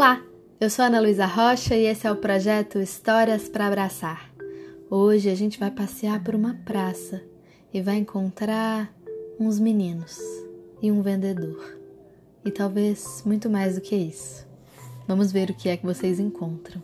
Olá, 0.00 0.24
eu 0.58 0.70
sou 0.70 0.86
Ana 0.86 0.98
Luísa 0.98 1.26
Rocha 1.26 1.76
e 1.76 1.84
esse 1.84 2.06
é 2.06 2.10
o 2.10 2.16
projeto 2.16 2.78
Histórias 2.78 3.50
para 3.50 3.66
Abraçar. 3.66 4.32
Hoje 4.88 5.28
a 5.28 5.34
gente 5.34 5.60
vai 5.60 5.70
passear 5.70 6.24
por 6.24 6.34
uma 6.34 6.54
praça 6.64 7.22
e 7.70 7.82
vai 7.82 7.96
encontrar 7.96 8.90
uns 9.38 9.60
meninos 9.60 10.18
e 10.80 10.90
um 10.90 11.02
vendedor. 11.02 11.78
E 12.42 12.50
talvez 12.50 13.22
muito 13.26 13.50
mais 13.50 13.74
do 13.74 13.82
que 13.82 13.94
isso. 13.94 14.48
Vamos 15.06 15.30
ver 15.30 15.50
o 15.50 15.54
que 15.54 15.68
é 15.68 15.76
que 15.76 15.84
vocês 15.84 16.18
encontram. 16.18 16.82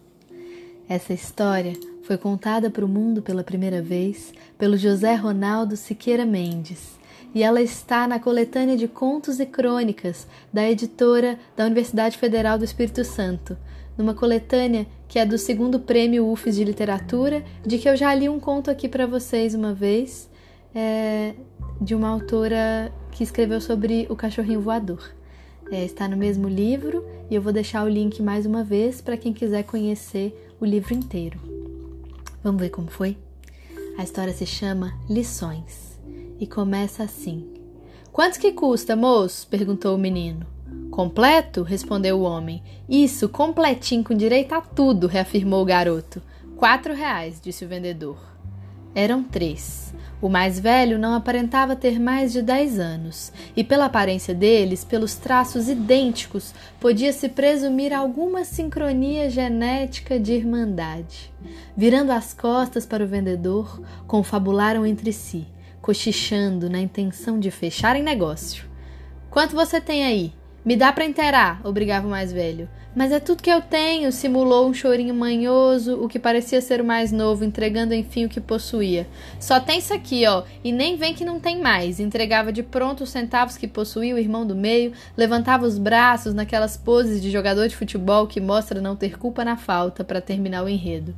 Essa 0.86 1.14
história 1.14 1.72
foi 2.02 2.18
contada 2.18 2.70
para 2.70 2.84
o 2.84 2.88
mundo 2.88 3.22
pela 3.22 3.42
primeira 3.42 3.80
vez 3.80 4.34
pelo 4.58 4.76
José 4.76 5.14
Ronaldo 5.14 5.74
Siqueira 5.74 6.26
Mendes 6.26 6.98
e 7.34 7.42
ela 7.42 7.60
está 7.60 8.06
na 8.06 8.18
coletânea 8.18 8.76
de 8.76 8.88
contos 8.88 9.40
e 9.40 9.46
crônicas 9.46 10.26
da 10.52 10.68
editora 10.68 11.38
da 11.56 11.64
Universidade 11.64 12.18
Federal 12.18 12.58
do 12.58 12.64
Espírito 12.64 13.04
Santo, 13.04 13.56
numa 13.96 14.14
coletânea 14.14 14.86
que 15.08 15.18
é 15.18 15.26
do 15.26 15.38
segundo 15.38 15.80
prêmio 15.80 16.26
UFES 16.30 16.56
de 16.56 16.64
literatura, 16.64 17.44
de 17.64 17.78
que 17.78 17.88
eu 17.88 17.96
já 17.96 18.14
li 18.14 18.28
um 18.28 18.40
conto 18.40 18.70
aqui 18.70 18.88
para 18.88 19.06
vocês 19.06 19.54
uma 19.54 19.72
vez, 19.72 20.28
é, 20.74 21.34
de 21.80 21.94
uma 21.94 22.08
autora 22.08 22.92
que 23.10 23.22
escreveu 23.22 23.60
sobre 23.60 24.06
o 24.10 24.16
cachorrinho 24.16 24.60
voador. 24.60 25.10
É, 25.70 25.84
está 25.84 26.06
no 26.06 26.16
mesmo 26.16 26.48
livro 26.48 27.04
e 27.30 27.34
eu 27.34 27.42
vou 27.42 27.52
deixar 27.52 27.84
o 27.84 27.88
link 27.88 28.22
mais 28.22 28.46
uma 28.46 28.62
vez 28.62 29.00
para 29.00 29.16
quem 29.16 29.32
quiser 29.32 29.64
conhecer 29.64 30.54
o 30.60 30.64
livro 30.64 30.94
inteiro. 30.94 31.40
Vamos 32.42 32.60
ver 32.60 32.70
como 32.70 32.88
foi? 32.88 33.16
A 33.98 34.04
história 34.04 34.32
se 34.32 34.46
chama 34.46 34.94
Lições 35.08 35.95
e 36.38 36.46
começa 36.46 37.02
assim: 37.02 37.46
Quanto 38.12 38.40
que 38.40 38.52
custa, 38.52 38.96
moço? 38.96 39.46
perguntou 39.48 39.94
o 39.94 39.98
menino. 39.98 40.46
Completo? 40.90 41.62
respondeu 41.62 42.18
o 42.18 42.22
homem. 42.22 42.62
Isso, 42.88 43.28
completinho, 43.28 44.02
com 44.02 44.14
direito 44.14 44.54
a 44.54 44.60
tudo, 44.60 45.06
reafirmou 45.06 45.62
o 45.62 45.66
garoto. 45.66 46.22
Quatro 46.56 46.94
reais, 46.94 47.40
disse 47.40 47.64
o 47.64 47.68
vendedor. 47.68 48.18
Eram 48.94 49.22
três. 49.22 49.94
O 50.22 50.30
mais 50.30 50.58
velho 50.58 50.98
não 50.98 51.12
aparentava 51.12 51.76
ter 51.76 52.00
mais 52.00 52.32
de 52.32 52.40
dez 52.40 52.78
anos, 52.78 53.30
e 53.54 53.62
pela 53.62 53.84
aparência 53.84 54.34
deles, 54.34 54.82
pelos 54.82 55.16
traços 55.16 55.68
idênticos, 55.68 56.54
podia-se 56.80 57.28
presumir 57.28 57.92
alguma 57.92 58.42
sincronia 58.42 59.28
genética 59.28 60.18
de 60.18 60.32
irmandade. 60.32 61.30
Virando 61.76 62.12
as 62.12 62.32
costas 62.32 62.86
para 62.86 63.04
o 63.04 63.06
vendedor, 63.06 63.82
confabularam 64.06 64.86
entre 64.86 65.12
si 65.12 65.46
cochichando 65.86 66.68
na 66.68 66.80
intenção 66.80 67.38
de 67.38 67.48
fecharem 67.48 68.02
negócio. 68.02 68.64
Quanto 69.30 69.54
você 69.54 69.80
tem 69.80 70.04
aí? 70.04 70.32
Me 70.64 70.74
dá 70.74 70.92
para 70.92 71.04
inteirar, 71.04 71.60
obrigava 71.62 72.08
o 72.08 72.10
mais 72.10 72.32
velho. 72.32 72.68
Mas 72.92 73.12
é 73.12 73.20
tudo 73.20 73.40
que 73.40 73.50
eu 73.50 73.60
tenho, 73.60 74.10
simulou 74.10 74.68
um 74.68 74.74
chorinho 74.74 75.14
manhoso, 75.14 75.94
o 76.02 76.08
que 76.08 76.18
parecia 76.18 76.60
ser 76.60 76.80
o 76.80 76.84
mais 76.84 77.12
novo, 77.12 77.44
entregando 77.44 77.94
enfim 77.94 78.24
o 78.24 78.28
que 78.28 78.40
possuía. 78.40 79.06
Só 79.38 79.60
tem 79.60 79.78
isso 79.78 79.94
aqui, 79.94 80.26
ó, 80.26 80.42
e 80.64 80.72
nem 80.72 80.96
vem 80.96 81.14
que 81.14 81.24
não 81.24 81.38
tem 81.38 81.60
mais. 81.60 82.00
Entregava 82.00 82.50
de 82.50 82.64
pronto 82.64 83.04
os 83.04 83.10
centavos 83.10 83.56
que 83.56 83.68
possuía 83.68 84.16
o 84.16 84.18
irmão 84.18 84.44
do 84.44 84.56
meio, 84.56 84.92
levantava 85.16 85.64
os 85.64 85.78
braços 85.78 86.34
naquelas 86.34 86.76
poses 86.76 87.22
de 87.22 87.30
jogador 87.30 87.68
de 87.68 87.76
futebol 87.76 88.26
que 88.26 88.40
mostra 88.40 88.80
não 88.80 88.96
ter 88.96 89.16
culpa 89.16 89.44
na 89.44 89.56
falta 89.56 90.02
para 90.02 90.20
terminar 90.20 90.64
o 90.64 90.68
enredo. 90.68 91.14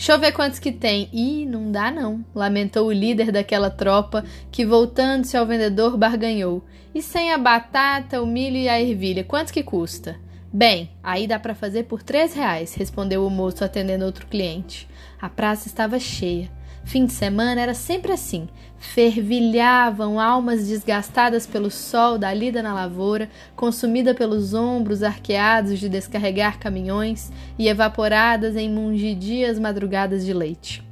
Deixa 0.00 0.12
eu 0.12 0.18
ver 0.18 0.32
quantos 0.32 0.58
que 0.58 0.72
tem. 0.72 1.10
Ih, 1.12 1.44
não 1.44 1.70
dá 1.70 1.90
não, 1.90 2.24
lamentou 2.34 2.86
o 2.86 2.92
líder 2.92 3.30
daquela 3.30 3.68
tropa, 3.68 4.24
que 4.50 4.64
voltando-se 4.64 5.36
ao 5.36 5.44
vendedor 5.44 5.94
barganhou. 5.98 6.64
E 6.94 7.02
sem 7.02 7.30
a 7.34 7.36
batata, 7.36 8.22
o 8.22 8.26
milho 8.26 8.56
e 8.56 8.66
a 8.66 8.80
ervilha, 8.80 9.22
quanto 9.22 9.52
que 9.52 9.62
custa? 9.62 10.18
Bem, 10.50 10.90
aí 11.02 11.26
dá 11.26 11.38
para 11.38 11.54
fazer 11.54 11.82
por 11.82 12.02
três 12.02 12.32
reais, 12.32 12.74
respondeu 12.74 13.26
o 13.26 13.30
moço 13.30 13.62
atendendo 13.62 14.06
outro 14.06 14.26
cliente. 14.26 14.88
A 15.20 15.28
praça 15.28 15.68
estava 15.68 15.98
cheia. 15.98 16.50
Fim 16.84 17.06
de 17.06 17.12
semana 17.12 17.60
era 17.60 17.74
sempre 17.74 18.12
assim. 18.12 18.48
Fervilhavam 18.78 20.18
almas 20.18 20.66
desgastadas 20.66 21.46
pelo 21.46 21.70
sol 21.70 22.18
da 22.18 22.32
lida 22.32 22.62
na 22.62 22.72
lavoura, 22.72 23.28
consumida 23.54 24.14
pelos 24.14 24.54
ombros 24.54 25.02
arqueados 25.02 25.78
de 25.78 25.88
descarregar 25.88 26.58
caminhões 26.58 27.30
e 27.58 27.68
evaporadas 27.68 28.56
em 28.56 28.70
mungidias 28.70 29.58
madrugadas 29.58 30.24
de 30.24 30.32
leite. 30.32 30.82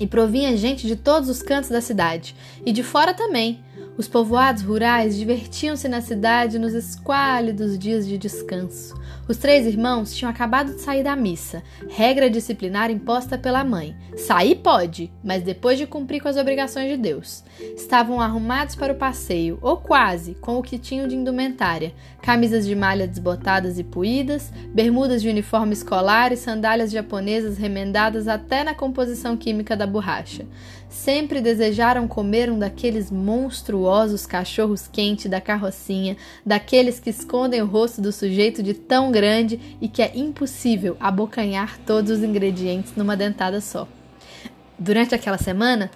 E 0.00 0.06
provinha 0.06 0.56
gente 0.56 0.86
de 0.86 0.96
todos 0.96 1.28
os 1.28 1.42
cantos 1.42 1.70
da 1.70 1.80
cidade, 1.80 2.34
e 2.66 2.72
de 2.72 2.82
fora 2.82 3.14
também. 3.14 3.60
Os 3.96 4.08
povoados 4.08 4.62
rurais 4.62 5.16
divertiam-se 5.16 5.86
na 5.88 6.00
cidade 6.00 6.58
nos 6.58 6.72
esquálidos 6.72 7.78
dias 7.78 8.06
de 8.06 8.16
descanso. 8.16 8.94
Os 9.28 9.36
três 9.36 9.66
irmãos 9.66 10.14
tinham 10.14 10.30
acabado 10.30 10.74
de 10.74 10.80
sair 10.80 11.02
da 11.04 11.14
missa, 11.14 11.62
regra 11.88 12.28
disciplinar 12.28 12.90
imposta 12.90 13.38
pela 13.38 13.62
mãe. 13.62 13.94
Sair 14.16 14.56
pode, 14.56 15.12
mas 15.22 15.42
depois 15.42 15.78
de 15.78 15.86
cumprir 15.86 16.20
com 16.20 16.28
as 16.28 16.36
obrigações 16.36 16.90
de 16.90 16.96
Deus. 16.96 17.44
Estavam 17.76 18.20
arrumados 18.20 18.74
para 18.74 18.92
o 18.92 18.96
passeio, 18.96 19.58
ou 19.60 19.76
quase, 19.76 20.34
com 20.34 20.58
o 20.58 20.62
que 20.62 20.78
tinham 20.78 21.06
de 21.06 21.14
indumentária: 21.14 21.94
camisas 22.20 22.66
de 22.66 22.74
malha 22.74 23.06
desbotadas 23.06 23.78
e 23.78 23.84
puídas, 23.84 24.52
bermudas 24.74 25.22
de 25.22 25.28
uniforme 25.28 25.74
escolar 25.74 26.32
e 26.32 26.36
sandálias 26.36 26.90
japonesas 26.90 27.58
remendadas 27.58 28.26
até 28.26 28.64
na 28.64 28.74
composição 28.74 29.36
química 29.36 29.76
da 29.76 29.86
borracha. 29.86 30.46
Sempre 30.92 31.40
desejaram 31.40 32.06
comer 32.06 32.50
um 32.50 32.58
daqueles 32.58 33.10
monstruosos 33.10 34.26
cachorros 34.26 34.86
quentes 34.86 35.28
da 35.28 35.40
carrocinha, 35.40 36.18
daqueles 36.44 37.00
que 37.00 37.08
escondem 37.08 37.62
o 37.62 37.66
rosto 37.66 38.02
do 38.02 38.12
sujeito 38.12 38.62
de 38.62 38.74
tão 38.74 39.10
grande 39.10 39.58
e 39.80 39.88
que 39.88 40.02
é 40.02 40.12
impossível 40.14 40.94
abocanhar 41.00 41.78
todos 41.78 42.10
os 42.10 42.22
ingredientes 42.22 42.94
numa 42.94 43.16
dentada 43.16 43.58
só. 43.58 43.88
Durante 44.78 45.14
aquela 45.14 45.38
semana, 45.38 45.90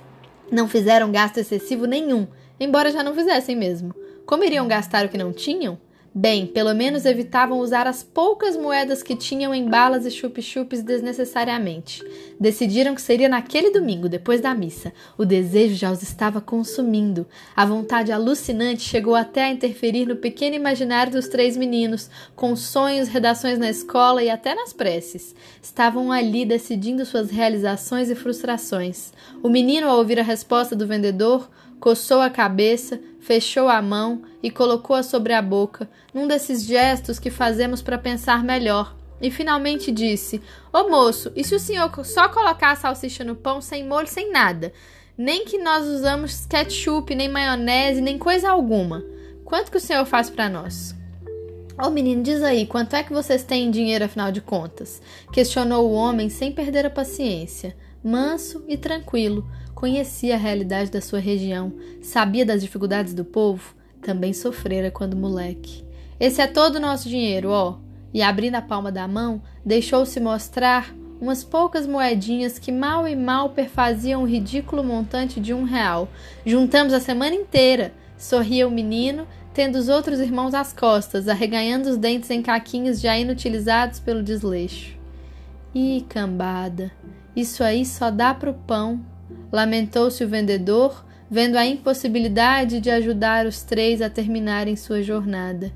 não 0.50 0.66
fizeram 0.66 1.12
gasto 1.12 1.36
excessivo 1.36 1.84
nenhum, 1.84 2.26
embora 2.58 2.90
já 2.90 3.02
não 3.02 3.14
fizessem 3.14 3.54
mesmo. 3.54 3.94
Como 4.24 4.44
iriam 4.44 4.66
gastar 4.66 5.04
o 5.04 5.10
que 5.10 5.18
não 5.18 5.30
tinham? 5.30 5.78
Bem, 6.18 6.46
pelo 6.46 6.74
menos 6.74 7.04
evitavam 7.04 7.58
usar 7.58 7.86
as 7.86 8.02
poucas 8.02 8.56
moedas 8.56 9.02
que 9.02 9.14
tinham 9.14 9.54
em 9.54 9.68
balas 9.68 10.06
e 10.06 10.10
chup-chupes 10.10 10.82
desnecessariamente. 10.82 12.02
Decidiram 12.40 12.94
que 12.94 13.02
seria 13.02 13.28
naquele 13.28 13.70
domingo, 13.70 14.08
depois 14.08 14.40
da 14.40 14.54
missa. 14.54 14.94
O 15.18 15.26
desejo 15.26 15.74
já 15.74 15.92
os 15.92 16.02
estava 16.02 16.40
consumindo. 16.40 17.26
A 17.54 17.66
vontade 17.66 18.12
alucinante 18.12 18.80
chegou 18.80 19.14
até 19.14 19.44
a 19.44 19.50
interferir 19.50 20.06
no 20.06 20.16
pequeno 20.16 20.56
imaginário 20.56 21.12
dos 21.12 21.28
três 21.28 21.54
meninos, 21.54 22.08
com 22.34 22.56
sonhos, 22.56 23.08
redações 23.08 23.58
na 23.58 23.68
escola 23.68 24.24
e 24.24 24.30
até 24.30 24.54
nas 24.54 24.72
preces. 24.72 25.34
Estavam 25.62 26.10
ali 26.10 26.46
decidindo 26.46 27.04
suas 27.04 27.28
realizações 27.28 28.08
e 28.08 28.14
frustrações. 28.14 29.12
O 29.42 29.50
menino, 29.50 29.86
ao 29.86 29.98
ouvir 29.98 30.18
a 30.18 30.22
resposta 30.22 30.74
do 30.74 30.86
vendedor, 30.86 31.46
coçou 31.80 32.20
a 32.20 32.30
cabeça, 32.30 33.00
fechou 33.20 33.68
a 33.68 33.80
mão 33.82 34.22
e 34.42 34.50
colocou-a 34.50 35.02
sobre 35.02 35.32
a 35.32 35.42
boca, 35.42 35.88
num 36.12 36.26
desses 36.26 36.64
gestos 36.64 37.18
que 37.18 37.30
fazemos 37.30 37.82
para 37.82 37.98
pensar 37.98 38.42
melhor. 38.42 38.96
E 39.20 39.30
finalmente 39.30 39.90
disse: 39.90 40.42
Ô 40.72 40.88
moço, 40.88 41.32
e 41.34 41.42
se 41.42 41.54
o 41.54 41.60
senhor 41.60 41.90
só 42.04 42.28
colocar 42.28 42.72
a 42.72 42.76
salsicha 42.76 43.24
no 43.24 43.34
pão 43.34 43.60
sem 43.60 43.86
molho, 43.86 44.06
sem 44.06 44.30
nada? 44.30 44.72
Nem 45.16 45.46
que 45.46 45.56
nós 45.58 45.86
usamos 45.86 46.44
ketchup, 46.46 47.14
nem 47.14 47.28
maionese, 47.28 48.02
nem 48.02 48.18
coisa 48.18 48.50
alguma. 48.50 49.02
Quanto 49.44 49.70
que 49.70 49.78
o 49.78 49.80
senhor 49.80 50.04
faz 50.04 50.28
para 50.28 50.48
nós? 50.48 50.94
Ô 51.82 51.90
menino, 51.90 52.22
diz 52.22 52.42
aí, 52.42 52.66
quanto 52.66 52.96
é 52.96 53.02
que 53.02 53.12
vocês 53.12 53.42
têm 53.42 53.66
em 53.66 53.70
dinheiro 53.70 54.04
afinal 54.04 54.32
de 54.32 54.40
contas? 54.40 55.00
Questionou 55.32 55.88
o 55.88 55.92
homem 55.92 56.28
sem 56.28 56.50
perder 56.50 56.86
a 56.86 56.90
paciência, 56.90 57.76
manso 58.02 58.64
e 58.66 58.76
tranquilo, 58.76 59.46
conhecia 59.76 60.36
a 60.36 60.38
realidade 60.38 60.90
da 60.90 61.02
sua 61.02 61.18
região, 61.18 61.70
sabia 62.00 62.46
das 62.46 62.62
dificuldades 62.62 63.12
do 63.12 63.26
povo, 63.26 63.76
também 64.00 64.32
sofrera 64.32 64.90
quando 64.90 65.14
moleque. 65.14 65.84
Esse 66.18 66.40
é 66.40 66.46
todo 66.46 66.76
o 66.76 66.80
nosso 66.80 67.10
dinheiro, 67.10 67.50
ó. 67.50 67.76
E 68.12 68.22
abrindo 68.22 68.54
a 68.54 68.62
palma 68.62 68.90
da 68.90 69.06
mão, 69.06 69.42
deixou-se 69.62 70.18
mostrar 70.18 70.94
umas 71.20 71.44
poucas 71.44 71.86
moedinhas 71.86 72.58
que 72.58 72.72
mal 72.72 73.06
e 73.06 73.14
mal 73.14 73.50
perfaziam 73.50 74.22
o 74.22 74.26
ridículo 74.26 74.82
montante 74.82 75.38
de 75.38 75.52
um 75.52 75.64
real. 75.64 76.08
Juntamos 76.44 76.94
a 76.94 77.00
semana 77.00 77.34
inteira, 77.34 77.92
sorria 78.16 78.66
o 78.66 78.70
menino, 78.70 79.28
tendo 79.52 79.76
os 79.76 79.90
outros 79.90 80.20
irmãos 80.20 80.54
às 80.54 80.72
costas, 80.72 81.28
arreganhando 81.28 81.90
os 81.90 81.98
dentes 81.98 82.30
em 82.30 82.40
caquinhos 82.40 82.98
já 82.98 83.18
inutilizados 83.18 84.00
pelo 84.00 84.22
desleixo. 84.22 84.96
Ih, 85.74 86.06
cambada, 86.08 86.90
isso 87.34 87.62
aí 87.62 87.84
só 87.84 88.10
dá 88.10 88.32
pro 88.32 88.54
pão, 88.54 89.04
Lamentou-se 89.52 90.22
o 90.22 90.28
vendedor, 90.28 91.04
vendo 91.30 91.56
a 91.56 91.66
impossibilidade 91.66 92.80
de 92.80 92.90
ajudar 92.90 93.46
os 93.46 93.62
três 93.62 94.00
a 94.00 94.10
terminarem 94.10 94.76
sua 94.76 95.02
jornada. 95.02 95.72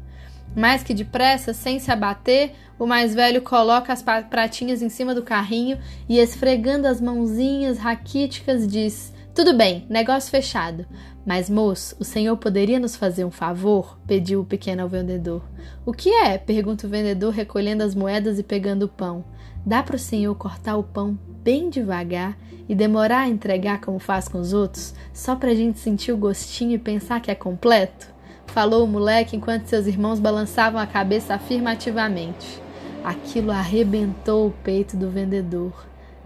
Mais 0.54 0.82
que 0.82 0.92
depressa, 0.92 1.52
sem 1.52 1.78
se 1.78 1.90
abater, 1.90 2.52
o 2.78 2.86
mais 2.86 3.14
velho 3.14 3.40
coloca 3.42 3.92
as 3.92 4.02
pratinhas 4.02 4.82
em 4.82 4.88
cima 4.88 5.14
do 5.14 5.22
carrinho 5.22 5.78
e, 6.08 6.18
esfregando 6.18 6.88
as 6.88 7.00
mãozinhas 7.00 7.78
raquíticas, 7.78 8.66
diz: 8.66 9.12
Tudo 9.32 9.54
bem, 9.54 9.86
negócio 9.88 10.30
fechado. 10.30 10.86
Mas, 11.24 11.48
moço, 11.48 11.94
o 12.00 12.04
senhor 12.04 12.36
poderia 12.36 12.80
nos 12.80 12.96
fazer 12.96 13.24
um 13.24 13.30
favor? 13.30 13.98
pediu 14.06 14.40
o 14.40 14.44
pequeno 14.44 14.82
ao 14.82 14.88
vendedor. 14.88 15.44
O 15.86 15.92
que 15.92 16.08
é? 16.08 16.36
pergunta 16.36 16.86
o 16.86 16.90
vendedor, 16.90 17.32
recolhendo 17.32 17.84
as 17.84 17.94
moedas 17.94 18.38
e 18.38 18.42
pegando 18.42 18.84
o 18.84 18.88
pão. 18.88 19.24
Dá 19.64 19.82
para 19.82 19.96
o 19.96 19.98
senhor 19.98 20.34
cortar 20.34 20.76
o 20.76 20.82
pão 20.82 21.18
bem 21.42 21.70
devagar 21.70 22.36
e 22.68 22.74
demorar 22.74 23.22
a 23.22 23.28
entregar 23.28 23.80
como 23.80 23.98
faz 23.98 24.28
com 24.28 24.38
os 24.38 24.52
outros, 24.52 24.94
só 25.12 25.34
para 25.34 25.50
a 25.50 25.54
gente 25.54 25.78
sentir 25.78 26.12
o 26.12 26.16
gostinho 26.16 26.72
e 26.72 26.78
pensar 26.78 27.20
que 27.20 27.30
é 27.30 27.34
completo? 27.34 28.08
Falou 28.46 28.84
o 28.84 28.88
moleque 28.88 29.36
enquanto 29.36 29.66
seus 29.66 29.86
irmãos 29.86 30.18
balançavam 30.18 30.80
a 30.80 30.86
cabeça 30.86 31.34
afirmativamente. 31.34 32.60
Aquilo 33.04 33.50
arrebentou 33.50 34.48
o 34.48 34.54
peito 34.64 34.96
do 34.96 35.08
vendedor. 35.08 35.72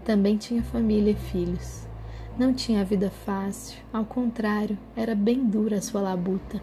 Também 0.03 0.35
tinha 0.35 0.61
família 0.61 1.11
e 1.11 1.31
filhos. 1.31 1.85
Não 2.37 2.53
tinha 2.53 2.83
vida 2.83 3.11
fácil, 3.25 3.77
ao 3.93 4.03
contrário, 4.03 4.77
era 4.95 5.15
bem 5.15 5.45
dura 5.45 5.77
a 5.77 5.81
sua 5.81 6.01
labuta. 6.01 6.61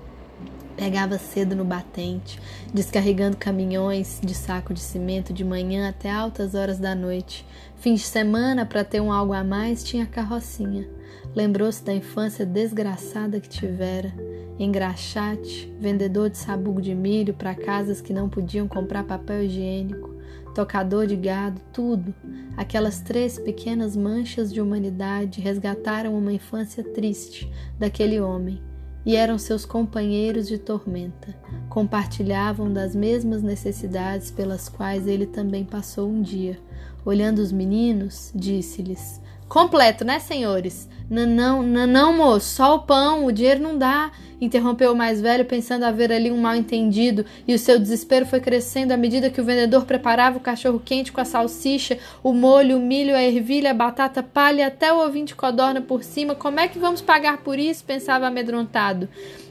Pegava 0.77 1.19
cedo 1.19 1.55
no 1.55 1.65
batente, 1.65 2.41
descarregando 2.73 3.37
caminhões 3.37 4.21
de 4.23 4.35
saco 4.35 4.73
de 4.73 4.81
cimento 4.81 5.33
de 5.33 5.45
manhã 5.45 5.89
até 5.89 6.11
altas 6.11 6.55
horas 6.55 6.79
da 6.79 6.95
noite. 6.95 7.47
Fim 7.77 7.95
de 7.95 8.01
semana, 8.01 8.65
para 8.65 8.83
ter 8.83 9.01
um 9.01 9.13
algo 9.13 9.33
a 9.33 9.45
mais, 9.45 9.85
tinha 9.85 10.07
carrocinha. 10.07 10.89
Lembrou-se 11.35 11.85
da 11.85 11.93
infância 11.93 12.45
desgraçada 12.47 13.39
que 13.39 13.49
tivera. 13.49 14.13
Engraxate, 14.59 15.73
vendedor 15.79 16.31
de 16.31 16.39
sabugo 16.39 16.81
de 16.81 16.95
milho 16.95 17.35
para 17.35 17.55
casas 17.55 18.01
que 18.01 18.13
não 18.13 18.29
podiam 18.29 18.67
comprar 18.67 19.05
papel 19.05 19.45
higiênico 19.45 20.13
tocador 20.55 21.07
de 21.07 21.17
gado, 21.17 21.61
tudo. 21.73 22.15
Aquelas 22.57 23.01
três 23.01 23.39
pequenas 23.39 23.97
manchas 23.97 24.53
de 24.53 24.61
humanidade 24.61 25.41
resgataram 25.41 26.17
uma 26.17 26.33
infância 26.33 26.85
triste 26.85 27.51
daquele 27.79 28.21
homem 28.21 28.61
e 29.07 29.17
eram 29.17 29.39
seus 29.39 29.65
companheiros 29.65 30.47
de 30.49 30.59
tormenta. 30.59 31.35
Compartilhavam 31.69 32.73
das 32.73 32.95
mesmas 32.95 33.43
necessidades 33.43 34.31
pelas 34.31 34.69
quais 34.69 35.07
ele 35.07 35.27
também 35.27 35.65
passou 35.65 36.09
um 36.11 36.21
dia. 36.21 36.59
Olhando 37.05 37.39
os 37.39 37.53
meninos, 37.53 38.31
disse-lhes: 38.35 39.22
Completo, 39.53 40.03
né, 40.03 40.19
senhores? 40.19 40.89
Não, 41.11 41.63
não, 41.63 41.87
não, 41.87 42.17
moço, 42.17 42.55
só 42.55 42.75
o 42.75 42.79
pão, 42.79 43.27
o 43.27 43.31
dinheiro 43.31 43.61
não 43.61 43.77
dá. 43.77 44.11
Interrompeu 44.41 44.93
o 44.93 44.97
mais 44.97 45.21
velho, 45.21 45.45
pensando 45.45 45.83
haver 45.83 46.11
ali 46.11 46.31
um 46.31 46.41
mal-entendido, 46.41 47.27
e 47.47 47.55
o 47.55 47.59
seu 47.59 47.79
desespero 47.79 48.25
foi 48.25 48.41
crescendo 48.41 48.93
à 48.93 48.97
medida 48.97 49.29
que 49.29 49.43
o 49.43 49.45
vendedor 49.45 49.85
preparava 49.85 50.39
o 50.39 50.41
cachorro 50.41 50.81
quente 50.83 51.13
com 51.13 51.21
a 51.21 51.27
salsicha, 51.27 51.99
o 52.23 52.33
molho, 52.33 52.79
o 52.79 52.81
milho, 52.81 53.15
a 53.15 53.23
ervilha, 53.23 53.73
a 53.73 53.75
batata 53.75 54.23
palha, 54.23 54.69
até 54.69 54.91
o 54.91 55.05
ovinho 55.05 55.27
de 55.27 55.35
codorna 55.35 55.83
por 55.83 56.03
cima. 56.03 56.35
Como 56.35 56.59
é 56.59 56.67
que 56.67 56.79
vamos 56.79 57.03
pagar 57.03 57.43
por 57.43 57.59
isso? 57.59 57.85
pensava 57.85 58.29
amedrontado. 58.29 59.07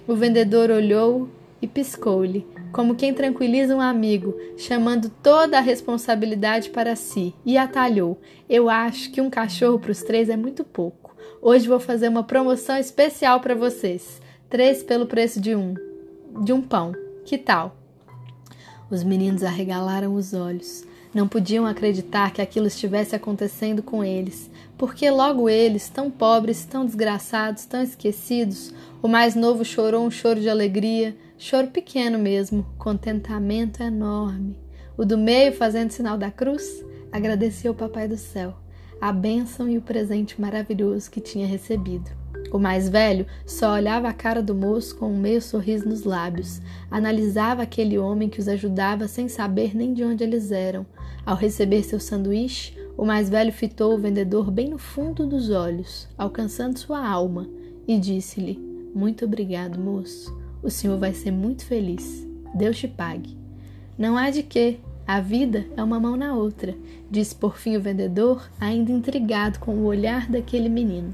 O 0.08 0.16
vendedor 0.16 0.72
olhou 0.72 1.30
e 1.62 1.68
piscou-lhe 1.68 2.44
como 2.72 2.96
quem 2.96 3.14
tranquiliza 3.14 3.76
um 3.76 3.82
amigo, 3.82 4.36
chamando 4.58 5.10
toda 5.10 5.58
a 5.58 5.62
responsabilidade 5.62 6.70
para 6.70 6.96
si, 6.96 7.34
e 7.46 7.58
atalhou: 7.58 8.20
Eu 8.50 8.70
acho 8.70 9.12
que 9.12 9.22
um 9.22 9.30
cachorro 9.30 9.80
para 9.80 9.92
os 9.92 10.02
três 10.02 10.30
é 10.30 10.38
muito 10.38 10.64
pouco. 10.64 11.16
Hoje 11.42 11.68
vou 11.68 11.80
fazer 11.80 12.08
uma 12.08 12.24
promoção 12.24 12.78
especial 12.78 13.40
para 13.40 13.56
vocês. 13.56 14.22
Três 14.50 14.84
pelo 14.84 15.06
preço 15.06 15.40
de 15.40 15.56
um. 15.56 15.76
De 16.44 16.54
um 16.54 16.62
pão. 16.62 16.94
Que 17.26 17.38
tal? 17.38 17.76
Os 18.90 19.04
meninos 19.04 19.44
arregalaram 19.44 20.14
os 20.14 20.34
olhos. 20.34 20.86
Não 21.14 21.28
podiam 21.28 21.66
acreditar 21.66 22.32
que 22.32 22.42
aquilo 22.42 22.68
estivesse 22.68 23.16
acontecendo 23.16 23.84
com 23.84 24.04
eles, 24.04 24.50
porque 24.78 25.10
logo 25.10 25.50
eles, 25.50 25.90
tão 25.90 26.10
pobres, 26.10 26.66
tão 26.66 26.86
desgraçados, 26.86 27.66
tão 27.66 27.82
esquecidos, 27.84 28.74
o 29.02 29.08
mais 29.08 29.36
novo 29.36 29.66
chorou 29.66 30.06
um 30.06 30.12
choro 30.12 30.40
de 30.40 30.50
alegria, 30.50 31.16
Choro 31.44 31.70
pequeno 31.70 32.20
mesmo, 32.20 32.64
contentamento 32.78 33.82
enorme. 33.82 34.60
O 34.96 35.04
do 35.04 35.18
meio, 35.18 35.52
fazendo 35.52 35.90
sinal 35.90 36.16
da 36.16 36.30
cruz, 36.30 36.86
agradeceu 37.12 37.72
ao 37.72 37.76
Papai 37.76 38.08
do 38.08 38.16
Céu 38.16 38.54
a 39.02 39.12
bênção 39.12 39.68
e 39.68 39.76
o 39.76 39.82
presente 39.82 40.40
maravilhoso 40.40 41.10
que 41.10 41.20
tinha 41.20 41.48
recebido. 41.48 42.12
O 42.54 42.60
mais 42.60 42.88
velho 42.88 43.26
só 43.44 43.74
olhava 43.74 44.08
a 44.08 44.14
cara 44.14 44.44
do 44.44 44.54
moço 44.54 44.96
com 44.96 45.12
um 45.12 45.20
meio 45.20 45.42
sorriso 45.42 45.90
nos 45.90 46.04
lábios, 46.04 46.62
analisava 46.92 47.64
aquele 47.64 47.98
homem 47.98 48.30
que 48.30 48.40
os 48.40 48.48
ajudava 48.48 49.08
sem 49.08 49.28
saber 49.28 49.76
nem 49.76 49.96
de 49.96 50.04
onde 50.04 50.24
eles 50.24 50.52
eram. 50.52 50.86
Ao 51.26 51.36
receber 51.36 51.84
seu 51.84 52.00
sanduíche, 52.00 52.74
o 52.98 53.06
mais 53.06 53.30
velho 53.30 53.54
fitou 53.54 53.94
o 53.94 53.98
vendedor 53.98 54.50
bem 54.50 54.70
no 54.70 54.78
fundo 54.78 55.26
dos 55.26 55.50
olhos, 55.50 56.08
alcançando 56.18 56.80
sua 56.80 57.08
alma, 57.08 57.48
e 57.88 57.98
disse-lhe: 58.00 58.60
Muito 58.94 59.26
obrigado, 59.26 59.80
moço. 59.80 60.36
O 60.64 60.70
senhor 60.70 60.98
vai 60.98 61.14
ser 61.14 61.32
muito 61.32 61.66
feliz. 61.66 62.28
Deus 62.54 62.78
te 62.78 62.88
pague. 62.88 63.38
Não 63.98 64.18
há 64.18 64.30
de 64.30 64.44
quê. 64.44 64.80
A 65.08 65.20
vida 65.20 65.66
é 65.76 65.84
uma 65.84 66.00
mão 66.00 66.16
na 66.16 66.36
outra, 66.36 66.76
disse 67.10 67.36
por 67.36 67.58
fim 67.58 67.76
o 67.76 67.82
vendedor, 67.82 68.50
ainda 68.60 68.92
intrigado 68.92 69.60
com 69.60 69.74
o 69.74 69.86
olhar 69.86 70.30
daquele 70.30 70.70
menino. 70.70 71.14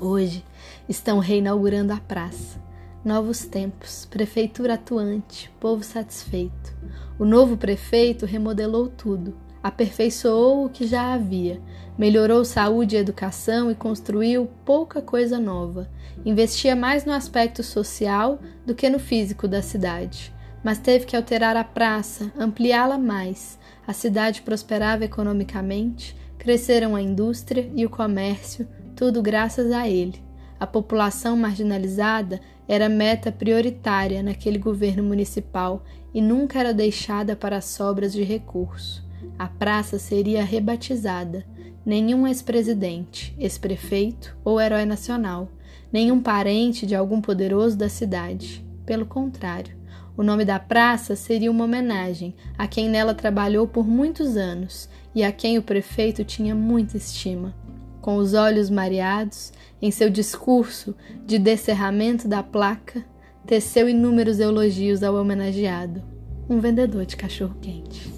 Hoje 0.00 0.44
estão 0.88 1.18
reinaugurando 1.18 1.92
a 1.92 1.98
praça. 1.98 2.58
Novos 3.04 3.44
tempos, 3.44 4.06
prefeitura 4.08 4.74
atuante, 4.74 5.50
povo 5.58 5.82
satisfeito. 5.82 6.72
O 7.18 7.24
novo 7.24 7.56
prefeito 7.56 8.24
remodelou 8.24 8.86
tudo, 8.86 9.36
aperfeiçoou 9.60 10.64
o 10.64 10.68
que 10.68 10.86
já 10.86 11.12
havia, 11.12 11.60
melhorou 11.98 12.44
saúde 12.44 12.94
e 12.94 13.00
educação 13.00 13.72
e 13.72 13.74
construiu 13.74 14.48
pouca 14.64 15.02
coisa 15.02 15.40
nova. 15.40 15.90
Investia 16.24 16.76
mais 16.76 17.04
no 17.04 17.12
aspecto 17.12 17.64
social 17.64 18.38
do 18.64 18.72
que 18.72 18.88
no 18.88 19.00
físico 19.00 19.48
da 19.48 19.62
cidade, 19.62 20.32
mas 20.62 20.78
teve 20.78 21.04
que 21.04 21.16
alterar 21.16 21.56
a 21.56 21.64
praça, 21.64 22.30
ampliá-la 22.38 22.98
mais. 22.98 23.58
A 23.84 23.92
cidade 23.92 24.42
prosperava 24.42 25.04
economicamente, 25.04 26.16
cresceram 26.38 26.94
a 26.94 27.02
indústria 27.02 27.68
e 27.74 27.84
o 27.84 27.90
comércio, 27.90 28.68
tudo 28.94 29.20
graças 29.20 29.72
a 29.72 29.88
ele. 29.88 30.22
A 30.60 30.66
população 30.68 31.36
marginalizada 31.36 32.40
era 32.72 32.88
meta 32.88 33.30
prioritária 33.30 34.22
naquele 34.22 34.56
governo 34.56 35.04
municipal 35.04 35.84
e 36.14 36.22
nunca 36.22 36.58
era 36.58 36.72
deixada 36.72 37.36
para 37.36 37.60
sobras 37.60 38.14
de 38.14 38.22
recurso. 38.22 39.06
A 39.38 39.46
praça 39.46 39.98
seria 39.98 40.42
rebatizada. 40.42 41.44
Nenhum 41.84 42.26
ex-presidente, 42.26 43.36
ex-prefeito 43.38 44.34
ou 44.42 44.58
herói 44.58 44.86
nacional, 44.86 45.50
nenhum 45.92 46.18
parente 46.18 46.86
de 46.86 46.94
algum 46.94 47.20
poderoso 47.20 47.76
da 47.76 47.90
cidade. 47.90 48.64
Pelo 48.86 49.04
contrário, 49.04 49.76
o 50.16 50.22
nome 50.22 50.42
da 50.42 50.58
praça 50.58 51.14
seria 51.14 51.50
uma 51.50 51.64
homenagem 51.64 52.34
a 52.56 52.66
quem 52.66 52.88
nela 52.88 53.12
trabalhou 53.12 53.68
por 53.68 53.86
muitos 53.86 54.34
anos 54.34 54.88
e 55.14 55.22
a 55.22 55.30
quem 55.30 55.58
o 55.58 55.62
prefeito 55.62 56.24
tinha 56.24 56.54
muita 56.54 56.96
estima. 56.96 57.54
Com 58.02 58.16
os 58.16 58.34
olhos 58.34 58.68
mareados, 58.68 59.52
em 59.80 59.92
seu 59.92 60.10
discurso 60.10 60.92
de 61.24 61.38
descerramento 61.38 62.26
da 62.26 62.42
placa, 62.42 63.04
teceu 63.46 63.88
inúmeros 63.88 64.40
elogios 64.40 65.04
ao 65.04 65.14
homenageado, 65.14 66.02
um 66.50 66.58
vendedor 66.58 67.06
de 67.06 67.16
cachorro-quente. 67.16 68.12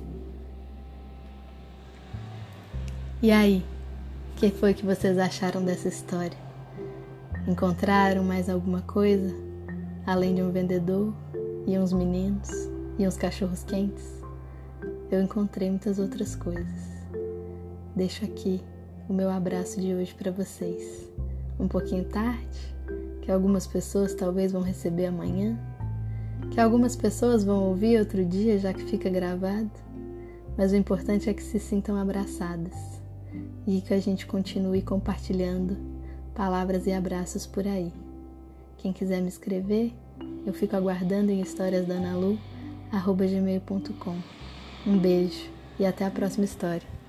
E 3.23 3.31
aí, 3.31 3.62
o 4.33 4.41
que 4.41 4.50
foi 4.50 4.73
que 4.73 4.87
vocês 4.87 5.19
acharam 5.19 5.62
dessa 5.62 5.88
história? 5.88 6.38
Encontraram 7.47 8.25
mais 8.25 8.49
alguma 8.49 8.81
coisa? 8.81 9.35
Além 10.07 10.35
de 10.35 10.43
um 10.43 10.50
vendedor 10.50 11.14
e 11.67 11.79
uns 11.79 11.93
meninos 11.93 12.49
e 12.99 13.07
uns 13.07 13.19
cachorros 13.19 13.62
quentes? 13.64 14.23
Eu 15.11 15.21
encontrei 15.21 15.69
muitas 15.69 15.99
outras 15.99 16.35
coisas. 16.35 17.05
Deixo 17.95 18.25
aqui 18.25 18.62
o 19.09 19.13
meu 19.13 19.31
abraço 19.31 19.81
de 19.81 19.95
hoje 19.95 20.15
para 20.15 20.31
vocês. 20.31 21.11
Um 21.59 21.67
pouquinho 21.69 22.05
tarde, 22.05 22.75
que 23.21 23.31
algumas 23.31 23.67
pessoas 23.67 24.15
talvez 24.15 24.53
vão 24.53 24.63
receber 24.63 25.05
amanhã, 25.07 25.59
que 26.51 26.61
algumas 26.61 26.97
pessoas 26.97 27.45
vão 27.45 27.65
ouvir 27.65 27.99
outro 27.99 28.25
dia, 28.25 28.59
já 28.59 28.73
que 28.73 28.85
fica 28.85 29.11
gravado, 29.11 29.71
mas 30.57 30.73
o 30.73 30.77
importante 30.77 31.29
é 31.29 31.35
que 31.35 31.43
se 31.43 31.59
sintam 31.59 31.97
abraçadas 31.97 33.03
e 33.67 33.81
que 33.81 33.93
a 33.93 34.01
gente 34.01 34.27
continue 34.27 34.81
compartilhando 34.81 35.77
palavras 36.35 36.87
e 36.87 36.93
abraços 36.93 37.47
por 37.47 37.67
aí. 37.67 37.93
Quem 38.79 38.93
quiser 38.93 39.21
me 39.21 39.29
escrever, 39.29 39.93
eu 40.47 40.53
fico 40.53 40.77
aguardando 40.77 41.31
em 41.31 41.41
historiasdanalu@gmail.com. 41.41 44.17
Um 44.87 44.99
beijo 44.99 45.49
e 45.79 45.87
até 45.87 46.05
a 46.05 46.11
próxima 46.11 46.45
história. 46.45 47.04